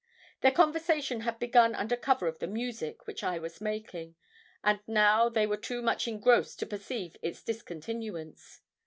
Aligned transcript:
Their 0.41 0.49
conversation 0.51 1.19
had 1.19 1.37
begun 1.37 1.75
under 1.75 1.95
cover 1.95 2.25
of 2.27 2.39
the 2.39 2.47
music 2.47 3.05
which 3.05 3.23
I 3.23 3.37
was 3.37 3.61
making, 3.61 4.15
and 4.63 4.79
now 4.87 5.29
they 5.29 5.45
were 5.45 5.57
too 5.57 5.79
much 5.83 6.07
engrossed 6.07 6.57
to 6.61 6.65
perceive 6.65 7.17
its 7.21 7.43
discontinuance. 7.43 8.61